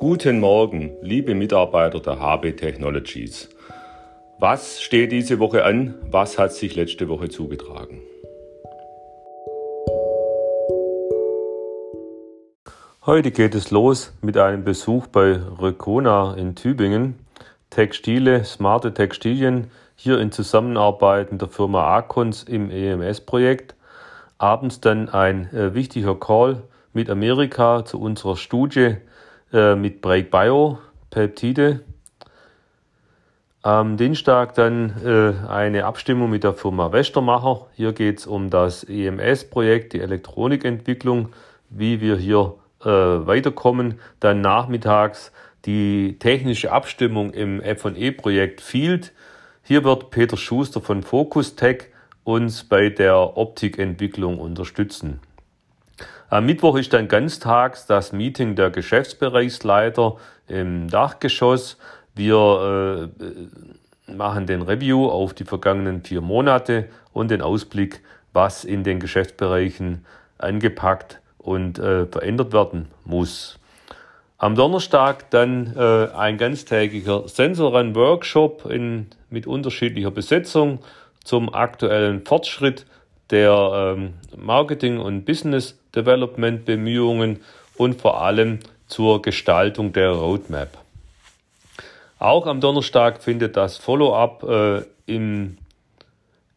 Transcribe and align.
Guten 0.00 0.38
Morgen, 0.38 0.92
liebe 1.02 1.34
Mitarbeiter 1.34 1.98
der 1.98 2.20
HB 2.20 2.52
Technologies. 2.52 3.48
Was 4.38 4.80
steht 4.80 5.10
diese 5.10 5.40
Woche 5.40 5.64
an? 5.64 5.96
Was 6.08 6.38
hat 6.38 6.52
sich 6.52 6.76
letzte 6.76 7.08
Woche 7.08 7.28
zugetragen? 7.28 8.00
Heute 13.04 13.32
geht 13.32 13.56
es 13.56 13.72
los 13.72 14.12
mit 14.22 14.38
einem 14.38 14.62
Besuch 14.62 15.08
bei 15.08 15.40
Recona 15.60 16.34
in 16.34 16.54
Tübingen. 16.54 17.18
Textile, 17.70 18.44
smarte 18.44 18.94
Textilien, 18.94 19.68
hier 19.96 20.20
in 20.20 20.30
Zusammenarbeit 20.30 21.32
mit 21.32 21.40
der 21.40 21.48
Firma 21.48 21.96
Acons 21.96 22.44
im 22.44 22.70
EMS-Projekt. 22.70 23.74
Abends 24.38 24.80
dann 24.80 25.08
ein 25.08 25.52
äh, 25.52 25.74
wichtiger 25.74 26.14
Call 26.14 26.62
mit 26.92 27.10
Amerika 27.10 27.84
zu 27.84 28.00
unserer 28.00 28.36
Studie 28.36 28.98
äh, 29.52 29.74
mit 29.74 30.00
Break 30.00 30.30
Bio, 30.30 30.78
Peptide. 31.10 31.80
Am 33.62 33.96
Dienstag 33.96 34.54
dann 34.54 34.94
äh, 35.04 35.48
eine 35.48 35.84
Abstimmung 35.84 36.30
mit 36.30 36.44
der 36.44 36.54
Firma 36.54 36.92
Westermacher. 36.92 37.66
Hier 37.74 37.92
geht 37.92 38.18
es 38.18 38.26
um 38.26 38.50
das 38.50 38.84
EMS-Projekt, 38.84 39.92
die 39.92 40.00
Elektronikentwicklung, 40.00 41.30
wie 41.68 42.00
wir 42.00 42.16
hier 42.16 42.54
äh, 42.82 42.86
weiterkommen. 42.88 43.98
Dann 44.20 44.40
nachmittags 44.40 45.32
die 45.66 46.18
technische 46.18 46.72
Abstimmung 46.72 47.32
im 47.32 47.60
F&E-Projekt 47.60 48.60
Field. 48.60 49.12
Hier 49.64 49.84
wird 49.84 50.10
Peter 50.10 50.36
Schuster 50.36 50.80
von 50.80 51.02
Focus 51.02 51.56
Tech 51.56 51.88
uns 52.24 52.64
bei 52.64 52.90
der 52.90 53.36
Optikentwicklung 53.36 54.38
unterstützen. 54.38 55.20
Am 56.30 56.46
Mittwoch 56.46 56.76
ist 56.76 56.92
dann 56.92 57.08
ganztags 57.08 57.86
das 57.86 58.12
Meeting 58.12 58.54
der 58.54 58.70
Geschäftsbereichsleiter 58.70 60.16
im 60.46 60.88
Dachgeschoss. 60.88 61.78
Wir 62.14 63.10
äh, 63.16 64.12
machen 64.12 64.46
den 64.46 64.62
Review 64.62 65.08
auf 65.08 65.34
die 65.34 65.44
vergangenen 65.44 66.02
vier 66.02 66.20
Monate 66.20 66.88
und 67.12 67.30
den 67.30 67.42
Ausblick, 67.42 68.00
was 68.32 68.64
in 68.64 68.84
den 68.84 69.00
Geschäftsbereichen 69.00 70.04
angepackt 70.38 71.20
und 71.38 71.78
äh, 71.78 72.06
verändert 72.06 72.52
werden 72.52 72.88
muss. 73.04 73.58
Am 74.36 74.54
Donnerstag 74.54 75.30
dann 75.30 75.74
äh, 75.76 76.08
ein 76.14 76.38
ganztägiger 76.38 77.26
Sensorrun-Workshop 77.26 78.68
mit 79.30 79.46
unterschiedlicher 79.46 80.12
Besetzung 80.12 80.78
zum 81.24 81.52
aktuellen 81.52 82.24
Fortschritt 82.24 82.86
der 83.30 83.94
ähm, 83.96 84.14
Marketing- 84.36 85.00
und 85.00 85.24
Business 85.24 85.78
Development 85.94 86.64
Bemühungen 86.64 87.40
und 87.76 88.00
vor 88.00 88.22
allem 88.22 88.60
zur 88.86 89.22
Gestaltung 89.22 89.92
der 89.92 90.10
Roadmap. 90.10 90.78
Auch 92.18 92.46
am 92.46 92.60
Donnerstag 92.60 93.22
findet 93.22 93.56
das 93.56 93.76
Follow-up 93.76 94.42
äh, 94.42 94.82
in 95.06 95.58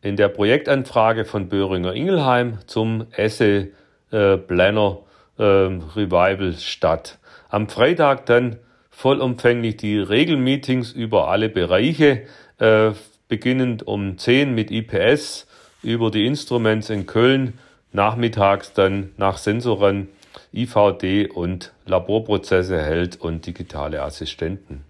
der 0.03 0.30
Projektanfrage 0.30 1.25
von 1.25 1.49
Böhringer 1.49 1.94
Ingelheim 1.94 2.58
zum 2.66 3.05
Esse 3.11 3.69
äh, 4.11 4.38
Planner 4.38 4.99
äh, 5.38 5.44
Revival 5.44 6.53
statt. 6.53 7.19
Am 7.49 7.69
Freitag 7.69 8.25
dann 8.25 8.58
vollumfänglich 8.89 9.77
die 9.77 9.99
Regelmeetings 9.99 10.92
über 10.92 11.27
alle 11.27 11.49
Bereiche, 11.49 12.23
äh, 12.58 12.92
beginnend 13.27 13.88
um 13.88 14.17
10 14.17 14.53
mit 14.53 14.72
IPS 14.72 15.47
über 15.83 16.11
die 16.11 16.25
Instruments 16.25 16.89
in 16.89 17.05
Köln, 17.05 17.59
nachmittags 17.91 18.73
dann 18.73 19.11
nach 19.17 19.37
Sensoren, 19.37 20.07
IVD 20.53 21.27
und 21.27 21.73
Laborprozesse 21.85 22.81
hält 22.81 23.19
und 23.19 23.45
digitale 23.45 24.02
Assistenten. 24.02 24.83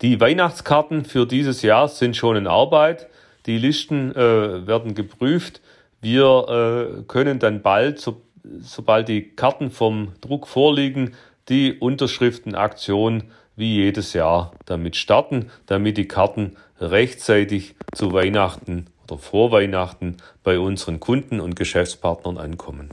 Die 0.00 0.20
Weihnachtskarten 0.20 1.04
für 1.04 1.26
dieses 1.26 1.62
Jahr 1.62 1.88
sind 1.88 2.16
schon 2.16 2.36
in 2.36 2.46
Arbeit. 2.46 3.06
Die 3.46 3.58
Listen 3.58 4.14
äh, 4.14 4.66
werden 4.66 4.94
geprüft. 4.94 5.60
Wir 6.00 6.98
äh, 6.98 7.02
können 7.04 7.38
dann 7.38 7.62
bald, 7.62 8.00
so, 8.00 8.20
sobald 8.60 9.08
die 9.08 9.28
Karten 9.36 9.70
vom 9.70 10.12
Druck 10.20 10.48
vorliegen, 10.48 11.14
die 11.48 11.74
Unterschriftenaktion 11.74 13.24
wie 13.54 13.76
jedes 13.76 14.12
Jahr 14.12 14.52
damit 14.66 14.96
starten, 14.96 15.50
damit 15.66 15.96
die 15.98 16.08
Karten 16.08 16.56
rechtzeitig 16.80 17.74
zu 17.94 18.12
Weihnachten 18.12 18.86
oder 19.04 19.18
vor 19.18 19.52
Weihnachten 19.52 20.16
bei 20.42 20.58
unseren 20.58 21.00
Kunden 21.00 21.40
und 21.40 21.56
Geschäftspartnern 21.56 22.38
ankommen. 22.38 22.90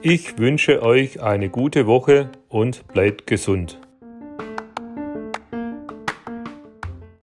Ich 0.00 0.38
wünsche 0.38 0.82
euch 0.82 1.20
eine 1.22 1.50
gute 1.50 1.86
Woche 1.86 2.30
und 2.48 2.86
bleibt 2.88 3.26
gesund. 3.26 3.80